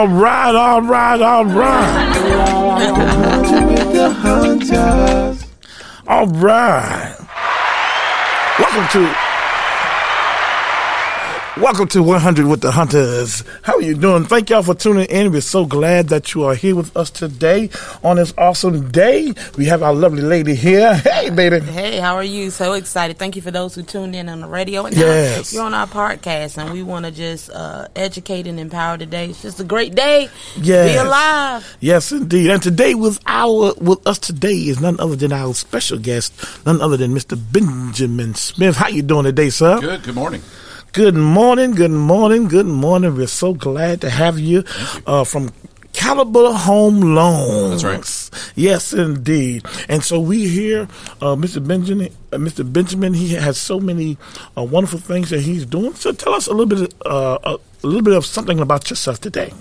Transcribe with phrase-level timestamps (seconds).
[0.00, 2.16] All right, all right, all right.
[6.08, 7.14] All right.
[8.58, 9.29] Welcome to
[11.60, 13.44] Welcome to 100 with the Hunters.
[13.62, 14.24] How are you doing?
[14.24, 15.30] Thank y'all for tuning in.
[15.30, 17.68] We're so glad that you are here with us today
[18.02, 19.34] on this awesome day.
[19.58, 20.94] We have our lovely lady here.
[20.94, 21.60] Hey, baby.
[21.60, 22.48] Hey, how are you?
[22.50, 23.18] So excited.
[23.18, 24.86] Thank you for those who tuned in on the radio.
[24.86, 25.52] And Yes.
[25.52, 29.26] You're on our podcast, and we want to just uh, educate and empower today.
[29.26, 30.30] It's just a great day.
[30.56, 30.92] Yes.
[30.92, 31.76] Be alive.
[31.80, 32.50] Yes, indeed.
[32.50, 36.32] And today with our with us today is none other than our special guest,
[36.64, 37.38] none other than Mr.
[37.52, 38.76] Benjamin Smith.
[38.76, 39.78] How you doing today, sir?
[39.78, 40.04] Good.
[40.04, 40.40] Good morning.
[40.92, 43.14] Good morning, good morning, good morning.
[43.16, 44.64] We're so glad to have you,
[45.06, 45.50] Uh, from
[45.92, 47.82] Caliber Home Loans.
[47.82, 48.50] That's right.
[48.56, 49.64] Yes, indeed.
[49.88, 50.88] And so we hear
[51.20, 51.64] uh, Mr.
[51.64, 52.12] Benjamin.
[52.32, 52.64] Uh, Mr.
[52.70, 54.18] Benjamin, he has so many
[54.58, 55.94] uh, wonderful things that he's doing.
[55.94, 59.20] So tell us a little bit, uh, a, a little bit of something about yourself
[59.20, 59.52] today.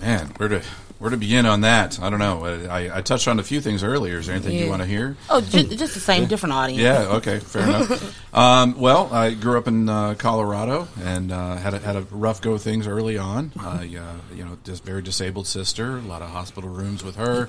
[0.00, 0.62] Man, where to
[1.04, 2.00] where to begin on that?
[2.00, 2.46] I don't know.
[2.46, 4.16] I, I touched on a few things earlier.
[4.20, 5.18] Is there anything you want to hear?
[5.28, 6.80] Oh, just, just the same, different audience.
[6.80, 7.16] Yeah.
[7.16, 7.40] Okay.
[7.40, 8.20] Fair enough.
[8.34, 12.40] Um, well, I grew up in uh, Colorado and uh, had a, had a rough
[12.40, 13.52] go of things early on.
[13.60, 15.98] I, uh, you know, just very disabled sister.
[15.98, 17.48] A lot of hospital rooms with her.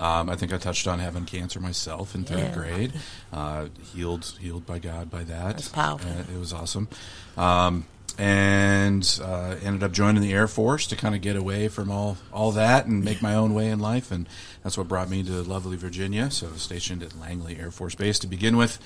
[0.00, 2.52] Um, I think I touched on having cancer myself in third Yeah.
[2.54, 2.92] grade.
[3.32, 5.56] Uh, healed, healed by God by that.
[5.56, 6.10] That's powerful.
[6.10, 6.88] Uh, it was awesome.
[7.36, 7.84] Um,
[8.18, 12.16] and uh, ended up joining the Air Force to kind of get away from all,
[12.32, 14.10] all that and make my own way in life.
[14.10, 14.28] And
[14.62, 16.30] that's what brought me to lovely Virginia.
[16.30, 18.78] So I was stationed at Langley Air Force Base to begin with.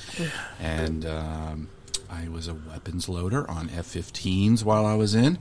[0.61, 1.69] And um,
[2.11, 5.39] I was a weapons loader on F 15s while I was in.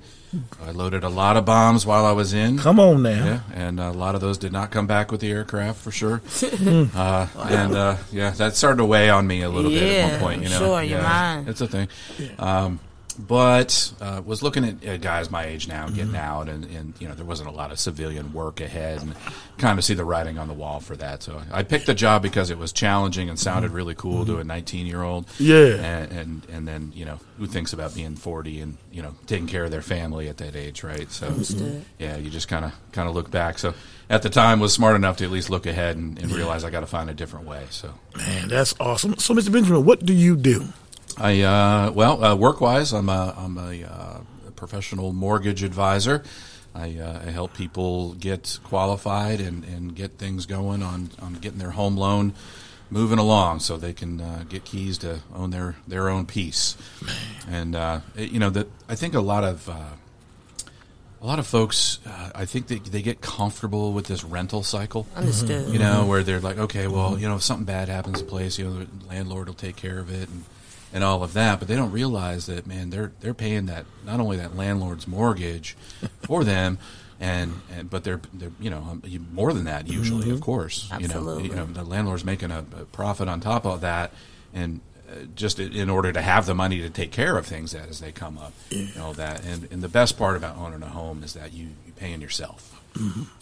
[0.62, 2.58] I loaded a lot of bombs while I was in.
[2.58, 3.26] Come on now.
[3.26, 6.22] Yeah, and a lot of those did not come back with the aircraft for sure.
[6.94, 10.20] uh, and uh, yeah, that started to weigh on me a little bit at one
[10.20, 10.44] point.
[10.44, 11.47] You know, sure, your yeah, mind.
[11.47, 11.88] It's a thing.
[12.38, 12.81] Um,
[13.17, 17.07] but uh, was looking at uh, guys my age now getting out, and, and you
[17.07, 19.16] know there wasn't a lot of civilian work ahead, and
[19.57, 21.23] kind of see the writing on the wall for that.
[21.23, 24.44] So I picked the job because it was challenging and sounded really cool to a
[24.44, 25.25] 19 year old.
[25.39, 25.75] Yeah.
[25.75, 29.47] and, and and then you know who thinks about being 40 and you know taking
[29.47, 31.11] care of their family at that age, right?
[31.11, 31.34] So
[31.99, 33.57] yeah, you just kind of kind of look back.
[33.59, 33.73] So
[34.09, 36.69] at the time was smart enough to at least look ahead and, and realize I
[36.69, 37.66] got to find a different way.
[37.69, 39.17] So Man, that's awesome.
[39.17, 39.51] So, Mr.
[39.51, 40.66] Benjamin, what do you do?
[41.19, 44.19] I uh, well, uh, work wise, I'm a I'm a, uh,
[44.55, 46.23] professional mortgage advisor.
[46.75, 51.57] I, uh, I help people get qualified and, and get things going on, on getting
[51.57, 52.33] their home loan
[52.91, 56.78] moving along, so they can uh, get keys to own their, their own piece.
[57.49, 59.73] And uh, it- you know that I think a lot of uh,
[61.22, 65.07] a lot of folks, uh, I think they, they get comfortable with this rental cycle
[65.16, 65.69] Understood.
[65.73, 68.29] you know, where they're like, okay, well, you know, if something bad happens to the
[68.29, 70.44] place, you know, the landlord will take care of it and,
[70.94, 71.59] and all of that.
[71.59, 75.75] But they don't realize that, man, they're they're paying that not only that landlord's mortgage
[76.24, 76.78] for them,
[77.20, 79.03] and, and but they're they're you know um,
[79.34, 80.90] more than that usually, of course.
[81.00, 84.12] You know, you know, the landlord's making a, a profit on top of that,
[84.53, 84.81] and.
[85.09, 88.12] Uh, just in- order to have the money to take care of things as they
[88.12, 91.31] come up, you know that, and, and the best part about owning a home is
[91.31, 92.74] that you you paying yourself.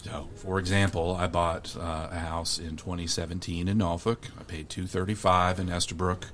[0.04, 4.28] So, for example, I bought uh, a house in 2017 in Norfolk.
[4.38, 6.28] I paid 235 in Estabrook,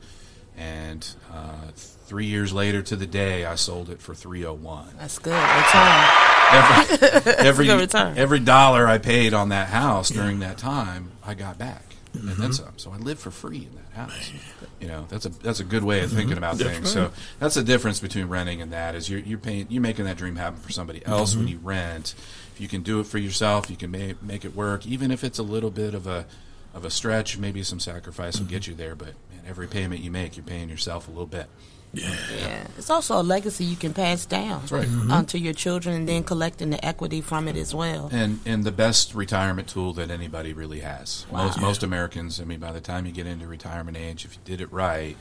[0.56, 4.94] and uh, three years later to the day, I sold it for 301.
[4.98, 5.32] That's good.
[5.32, 6.04] Return.
[6.52, 8.18] Every every, good return.
[8.18, 11.82] every dollar I paid on that house during that time, I got back,
[12.12, 12.52] and then mm-hmm.
[12.52, 12.74] some.
[12.76, 14.32] So I lived for free in that house.
[14.78, 16.38] You know, that's a that's a good way of thinking mm-hmm.
[16.38, 16.92] about things.
[16.92, 20.18] So that's the difference between renting and that is you're you're paying you're making that
[20.18, 21.52] dream happen for somebody else when mm-hmm.
[21.54, 22.14] you rent.
[22.54, 25.24] If you can do it for yourself, you can make make it work, even if
[25.24, 26.26] it's a little bit of a
[26.74, 27.38] of a stretch.
[27.38, 30.68] Maybe some sacrifice will get you there, but man, every payment you make, you're paying
[30.68, 31.46] yourself a little bit.
[31.94, 32.66] Yeah.
[32.78, 34.88] It's also a legacy you can pass down That's right.
[35.10, 38.08] um, to your children and then collecting the equity from it as well.
[38.10, 41.26] and and the best retirement tool that anybody really has.
[41.30, 44.40] Most most Americans, I mean, by the time you get into retirement age, if you
[44.46, 45.18] did it right,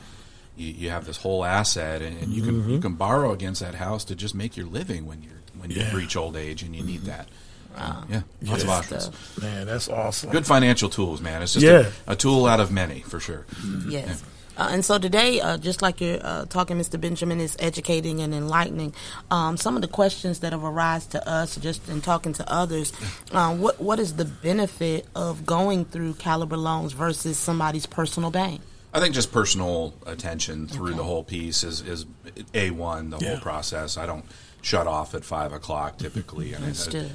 [0.56, 3.76] you, you have this whole asset, and, and you can you can borrow against that
[3.76, 6.84] house to just make your living when you're when you reach old age, and you
[6.84, 7.28] need that.
[8.10, 9.04] Yeah, lots of options.
[9.06, 9.42] Stuff.
[9.42, 10.30] Man, that's awesome.
[10.32, 11.42] Good financial tools, man.
[11.42, 11.90] It's just Yeah.
[12.08, 13.46] a, a tool out of many, for sure.
[13.88, 14.24] Yes.
[14.58, 17.00] Uh, and so today, uh, just like you're uh, talking, Mr.
[17.00, 18.94] Benjamin is educating and enlightening.
[19.32, 22.92] Um, some of the questions that have arisen to us, just in talking to others,
[23.32, 28.62] um, what what is the benefit of going through Caliber loans versus somebody's personal bank?
[28.94, 32.06] I think just personal attention through the whole piece is, is
[32.54, 33.10] a one.
[33.10, 33.30] The Yeah.
[33.30, 33.96] whole process.
[33.98, 34.26] I don't
[34.62, 36.54] shut off at five o'clock typically.
[36.54, 36.70] And I-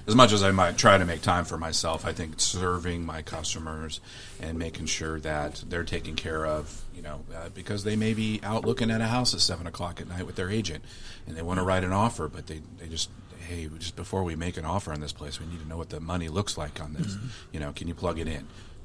[0.06, 3.22] as much as I might try to make time for myself, I think serving my
[3.22, 4.00] customers
[4.40, 8.40] and making sure that they're taken care of, you know, uh, because they may be
[8.42, 10.84] out looking at a house at seven o'clock at night with their agent,
[11.26, 13.10] and they want to write an offer, but they they just
[13.46, 15.90] hey, just before we make an offer on this place, we need to know what
[15.90, 17.16] the money looks like on this.
[17.52, 18.38] You know, can you plug it in?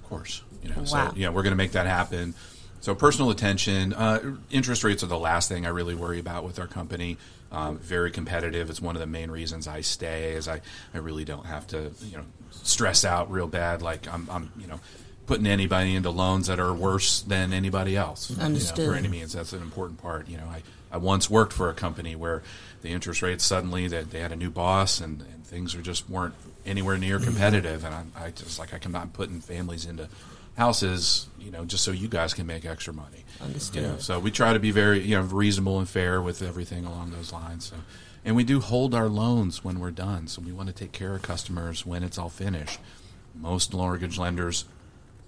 [0.04, 0.44] Of course.
[0.62, 0.86] You know, Wow.
[0.86, 2.36] so yeah, we're going to make that happen.
[2.82, 6.60] So personal attention, uh, interest rates are the last thing I really worry about with
[6.60, 7.18] our company.
[7.52, 8.70] Um, very competitive.
[8.70, 10.62] It's one of the main reasons I stay, is I,
[10.94, 13.82] I really don't have to you know stress out real bad.
[13.82, 14.80] Like I'm, I'm you know
[15.28, 18.30] putting anybody into loans that are worse than anybody else.
[18.32, 18.90] you know, Understood.
[18.90, 20.28] for any means, that's an important part.
[20.28, 22.42] You know, I, I once worked for a company where
[22.82, 26.10] the interest rates suddenly that they had a new boss and, and things are just
[26.10, 26.34] weren't
[26.66, 30.10] anywhere near competitive, and I, I just like I cannot putting families into
[30.58, 33.24] houses, you know, just so you guys can make extra money.
[33.42, 33.82] Understood.
[33.82, 36.86] You know, so we try to be very, you know, reasonable and fair with everything
[36.86, 37.66] along those lines.
[37.66, 37.78] So,
[38.24, 40.28] and we do hold our loans when we're done.
[40.28, 42.80] So we want to take care of customers when it's all finished.
[43.34, 44.66] Most mortgage lenders,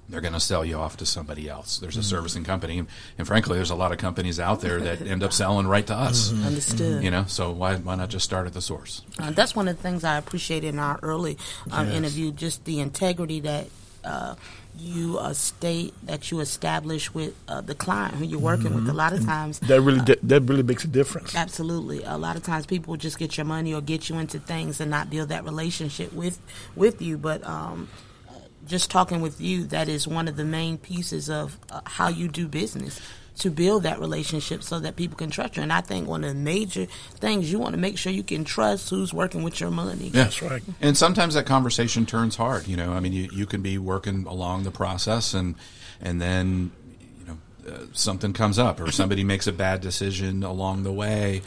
[0.10, 1.78] they're going to sell you off to somebody else.
[1.80, 5.02] There's a servicing company, and, and frankly, there's a lot of companies out there that
[5.02, 6.32] end up selling right to us.
[6.46, 7.04] Understood.
[7.04, 9.02] You know, so why why not just start at the source?
[9.20, 11.38] Uh, that's one of the things I appreciated in our early
[11.72, 11.96] um, Yes.
[11.98, 13.68] interview, just the integrity that
[14.04, 14.36] uh,
[14.78, 18.90] you uh, state that you establish with uh, the client who you're working with.
[18.90, 21.34] A lot of times, That really di- that really makes a difference.
[21.36, 22.04] Absolutely.
[22.04, 24.92] A lot of times people just get your money or get you into things and
[24.92, 26.40] not build that relationship with
[26.76, 27.18] with you.
[27.18, 27.88] But um,
[28.66, 32.28] just talking with you, that is one of the main pieces of uh, how you
[32.28, 33.00] do business
[33.40, 35.64] to build that relationship so that people can trust you.
[35.64, 38.44] And I think one of the major things you want to make sure you can
[38.44, 40.06] trust who's working with your money.
[40.06, 40.24] Yeah.
[40.24, 40.62] That's right.
[40.82, 42.68] And sometimes that conversation turns hard.
[42.68, 45.56] You know, I mean, you, you can be working along the process, and
[46.00, 46.72] and then
[47.20, 51.42] you know uh, something comes up, or somebody makes a bad decision along the way.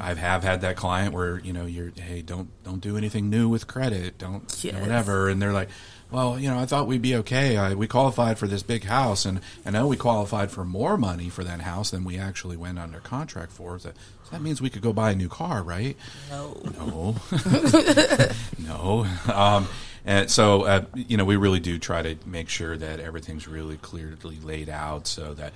[0.00, 3.48] I have had that client where you know you're hey don't don't do anything new
[3.48, 5.70] with credit, don't you know, whatever, and they're like.
[6.10, 7.56] Well, you know, I thought we'd be okay.
[7.56, 11.28] I, we qualified for this big house, and I know we qualified for more money
[11.28, 13.78] for that house than we actually went under contract for.
[13.78, 13.92] So
[14.30, 15.96] that means we could go buy a new car, right?
[16.30, 16.56] No.
[16.78, 17.16] No,
[18.58, 19.06] no.
[19.32, 19.68] Um,
[20.04, 23.76] and so, uh, you know, we really do try to make sure that everything's really
[23.76, 25.52] clearly laid out, so that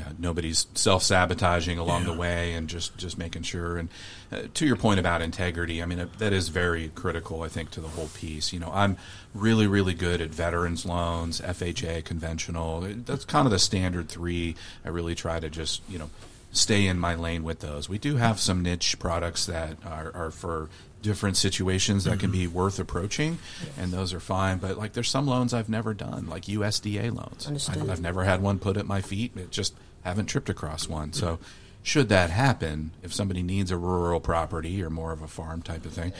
[0.00, 3.76] know, nobody's self sabotaging along the way, and just just making sure.
[3.76, 3.88] And
[4.32, 7.70] uh, to your point about integrity, I mean uh, that is very critical, I think,
[7.72, 8.52] to the whole piece.
[8.52, 8.96] You know, I'm
[9.34, 12.80] really really good at veterans loans, FHA, conventional.
[12.80, 14.56] That's kind of the standard three.
[14.84, 16.10] I really try to just you know
[16.52, 17.88] stay in my lane with those.
[17.88, 20.68] We do have some niche products that are, are for
[21.04, 23.38] different situations that can be worth approaching,
[23.78, 24.58] and those are fine.
[24.58, 27.46] But like, there's some loans I've never done, like USDA loans.
[27.46, 27.76] Understood.
[27.76, 29.36] I've, I've never had one put at my feet.
[29.36, 31.12] It just haven't tripped across one.
[31.12, 31.38] So.
[31.86, 35.84] Should that happen, if somebody needs a rural property or more of a farm type
[35.84, 36.14] of thing,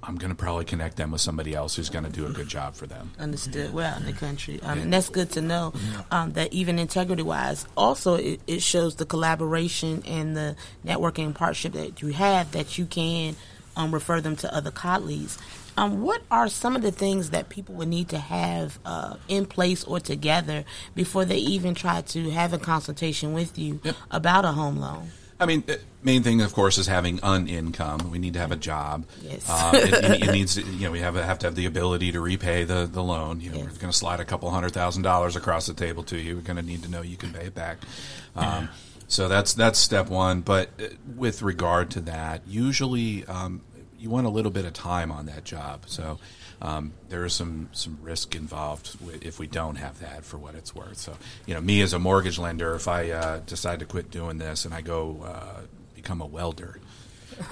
[0.00, 2.46] I'm going to probably connect them with somebody else who's going to do a good
[2.46, 3.10] job for them.
[3.18, 3.74] Understood.
[3.74, 5.72] We're out in the country, um, and that's good to know.
[6.12, 10.54] Um, that even integrity wise, also it, it shows the collaboration and the
[10.86, 13.34] networking partnership that you have that you can
[13.76, 15.38] um, refer them to other colleagues.
[15.76, 19.46] Um, what are some of the things that people would need to have uh, in
[19.46, 20.64] place or together
[20.94, 23.96] before they even try to have a consultation with you Yep.
[24.10, 25.10] about a home loan?
[25.40, 28.10] I mean, the main thing, of course, is having an income.
[28.12, 29.06] We need to have a job.
[29.22, 29.48] Yes.
[29.50, 32.12] Um, it, it- it needs, to- you know, we have, have to have the ability
[32.12, 33.40] to repay the, the loan.
[33.40, 33.64] You know, Yes.
[33.72, 36.36] we're going to slide a couple hundred thousand dollars across the table to you.
[36.36, 37.78] We're going to need to know you can pay it back.
[38.36, 38.68] Um,
[39.12, 40.40] so that's that's step one.
[40.40, 43.60] But uh, with regard to that, usually um,
[43.98, 45.82] you want a little bit of time on that job.
[45.86, 46.18] So
[46.62, 50.74] um, there is some some risk involved if we don't have that for what it's
[50.74, 50.96] worth.
[50.96, 51.14] So
[51.44, 54.64] you know, me as a mortgage lender, if I uh, decide to quit doing this
[54.64, 55.60] and I go uh,
[55.94, 56.78] become a welder.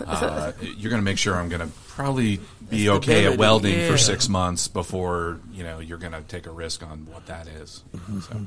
[0.07, 2.39] Uh, you're going to make sure I'm going to probably
[2.69, 3.89] be okay at welding yeah.
[3.91, 7.49] for six months before you know you're going to take a risk on what that
[7.49, 7.83] is.
[8.29, 8.47] So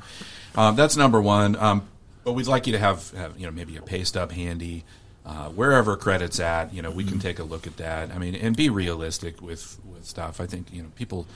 [0.54, 1.56] um, that's number one.
[1.56, 1.88] Um,
[2.24, 4.84] but we'd like you to have, have you know maybe a pay stub handy.
[5.26, 8.10] Uh, wherever credit's at, you know, we can take a look at that.
[8.10, 10.38] I mean, and be realistic with, with stuff.
[10.38, 11.26] I think you know people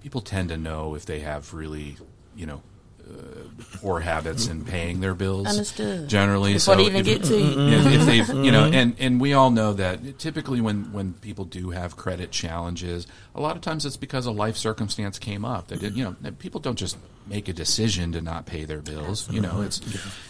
[0.00, 1.96] people tend to know if they have really
[2.36, 2.62] you know
[3.82, 5.46] poor habits in paying their bills.
[5.46, 6.08] Understood.
[6.08, 8.74] Generally, Before so even if- get to if, if they've you know mm-hmm.
[8.74, 13.40] and and we all know that typically when when people do have credit challenges a
[13.40, 16.38] lot of times it's because a life circumstance came up that it, you know that
[16.38, 19.30] people don't just make a decision to not pay their bills.
[19.30, 19.64] You know mm-hmm.
[19.64, 19.80] it's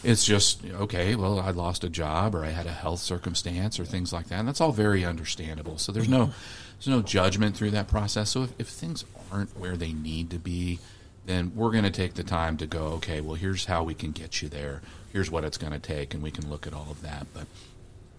[0.03, 3.85] it's just okay well i lost a job or i had a health circumstance or
[3.85, 4.39] things like that.
[4.39, 5.79] And that's all very understandable.
[5.79, 6.33] So there's no
[6.79, 8.31] there's no judgment through that process.
[8.31, 10.81] So if, if things aren't where they need to be
[11.27, 14.13] then we're going to take the time to go, okay, well, here's how we can
[14.13, 14.83] get you there.
[15.13, 17.27] Here's what it's going to take, and we can look at all of that.
[17.35, 17.47] But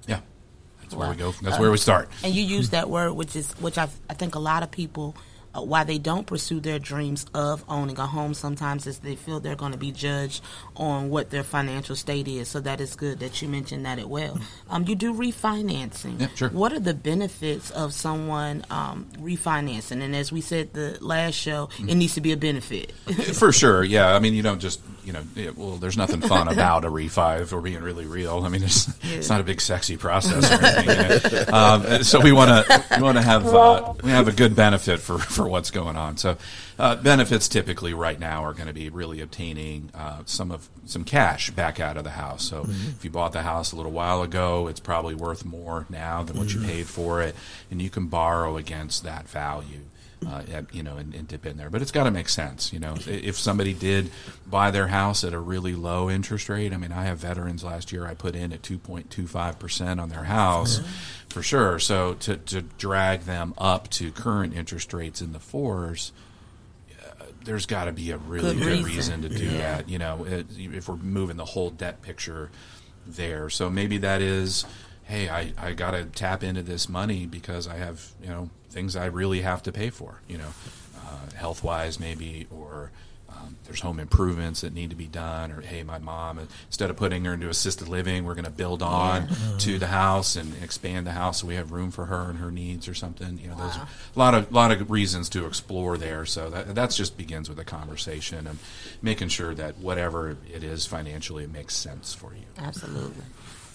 [0.07, 0.19] yeah,
[0.81, 1.31] that's where we go.
[1.41, 2.09] That's where we start.
[2.23, 5.15] And you use that word, which is which I, I think a lot of people
[5.17, 5.21] uh,
[5.53, 9.55] why they don't pursue their dreams of owning a home sometimes is they feel they're
[9.55, 10.43] going to be judged
[10.75, 12.47] on what their financial state is.
[12.47, 14.39] So that is good that you mentioned that as well.
[14.69, 16.19] Um, you do refinancing.
[16.19, 16.49] Yeah, sure.
[16.49, 20.01] What are the benefits of someone um, refinancing?
[20.01, 22.91] And as we said the last show, it needs to be a benefit.
[23.33, 24.15] For sure, yeah.
[24.15, 27.51] I mean, you don't just you know, yeah, well, there's nothing fun about a refi
[27.51, 28.43] we're being really real.
[28.43, 29.17] I mean, it's, yeah.
[29.17, 31.39] it's not a big sexy process or anything.
[31.39, 31.53] You know?
[31.53, 34.99] um, so we want to we want to have uh, we have a good benefit
[34.99, 36.17] for, for what's going on.
[36.17, 36.37] So
[36.77, 41.03] uh, benefits typically right now are going to be really obtaining uh, some of some
[41.03, 42.43] cash back out of the house.
[42.43, 42.89] So mm-hmm.
[42.89, 46.37] if you bought the house a little while ago, it's probably worth more now than
[46.37, 46.61] what mm-hmm.
[46.61, 47.35] you paid for it,
[47.71, 49.81] and you can borrow against that value
[50.27, 51.69] uh, you know, and, and, dip in there.
[51.69, 52.73] But it's got to make sense.
[52.73, 54.11] You know, if somebody did
[54.47, 57.91] buy their house at a really low interest rate, I mean, I have veterans last
[57.91, 60.81] year I put in at 2.25 percent on their house,
[61.29, 61.79] for sure.
[61.79, 66.11] So to to drag them up to current interest rates in the fours.
[67.01, 69.21] Uh, there's got to be a really good, good reason.
[69.21, 69.21] reason.
[69.23, 69.57] to do yeah.
[69.57, 69.89] that.
[69.89, 72.49] You know, it, if we're moving the whole debt picture
[73.05, 74.65] there, so maybe that is,
[75.05, 78.95] hey, I, I got to tap into this money because I have you know things
[78.95, 80.53] I really have to pay for, you know,
[80.97, 82.91] uh, health wise maybe, or
[83.29, 86.97] um, there's home improvements that need to be done, or hey, my mom, instead of
[86.97, 89.57] putting her into assisted living, we're going to build on yeah.
[89.59, 92.51] to the house and expand the house so we have room for her and her
[92.51, 93.39] needs or something.
[93.39, 93.61] You know, wow.
[93.61, 96.25] there's a lot of lot of reasons to explore there.
[96.25, 98.59] So that that's just begins with a conversation and
[99.01, 102.45] making sure that whatever it is financially, it makes sense for you.
[102.57, 103.23] Absolutely.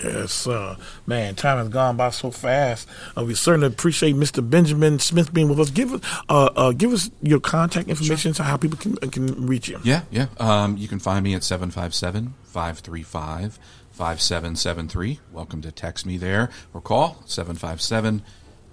[0.03, 0.77] Yes, uh,
[1.07, 2.89] man, time has gone by so fast.
[3.17, 4.49] Uh, we certainly appreciate Mr.
[4.49, 5.71] Benjamin Smith being with us.
[5.71, 8.35] Give us, uh, uh give us your contact information sure.
[8.35, 9.81] so how people can can reach you.
[9.83, 10.27] Yeah, yeah.
[10.39, 13.59] Um, you can find me at 757 535
[13.91, 15.21] 5773.
[15.33, 18.23] Welcome to text me there or call 757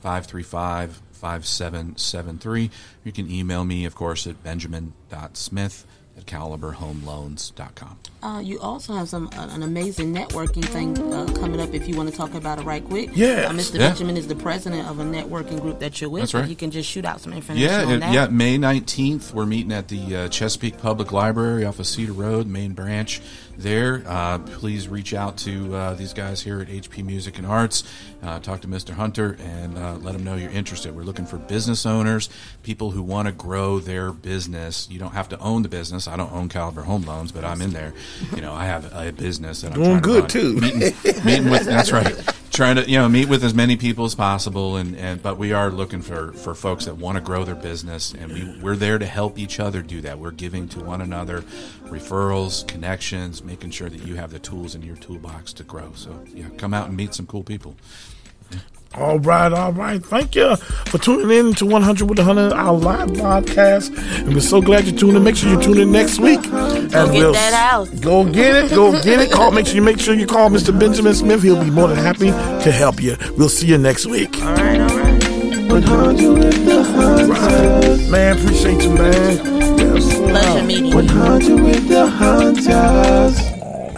[0.01, 2.70] 535 5773.
[3.03, 5.86] You can email me, of course, at benjamin.smith
[6.17, 7.98] at caliberhomeloans.com.
[8.24, 11.74] Uh, you also have some uh, an amazing networking thing uh, coming up.
[11.74, 13.48] If you want to talk about it right quick, yeah.
[13.48, 13.74] Uh, Mr.
[13.74, 13.89] Yeah.
[13.89, 16.24] Benjamin is the president of a networking group that you're with.
[16.24, 16.50] That's right.
[16.50, 17.69] You can just shoot out some information.
[17.69, 18.13] Yeah, on that.
[18.13, 18.27] yeah.
[18.27, 22.74] May nineteenth, we're meeting at the uh, Chesapeake Public Library off of Cedar Road, main
[22.74, 23.22] branch
[23.57, 24.03] there.
[24.05, 27.83] Uh, please reach out to uh, these guys here at HP Music and Arts.
[28.24, 28.91] Uh, talk to Mr.
[28.93, 30.95] Hunter and uh, let them know you're interested.
[30.95, 32.29] We're looking for business owners,
[32.63, 34.88] people who want to grow their business.
[34.89, 36.07] You don't have to own the business.
[36.07, 37.93] I don't own Caliber Home Loans, but I'm in there.
[38.35, 40.59] You know, I have a business that I'm doing good to too.
[40.59, 40.93] Meeting,
[41.25, 42.15] meeting with that's right
[42.55, 45.51] trying to you know meet with as many people as possible and, and but we
[45.51, 48.97] are looking for for folks that want to grow their business and we, we're there
[48.97, 51.41] to help each other do that we're giving to one another
[51.83, 56.24] referrals connections making sure that you have the tools in your toolbox to grow so
[56.33, 57.75] yeah come out and meet some cool people
[58.97, 60.01] all right, all right.
[60.01, 63.93] Thank you for tuning in to 100 with 100, our live podcast.
[64.19, 65.24] And we're so glad you're tuning in.
[65.24, 66.39] Make sure you tune in next week.
[66.95, 68.01] Go and get we'll that out.
[68.01, 68.69] Go get it.
[68.71, 69.31] Go get it.
[69.31, 69.51] Call.
[69.51, 70.77] Make sure you make sure you call Mr.
[70.77, 71.43] Benjamin Smith.
[71.43, 73.17] He'll be more than happy to help you.
[73.37, 74.41] We'll see you next week.
[74.41, 75.23] All right, all right.
[75.71, 78.09] 100 with the hunters.
[78.09, 79.37] Man, appreciate you, man.
[80.29, 80.95] Pleasure meeting you.
[80.95, 83.54] 100 with the hunters.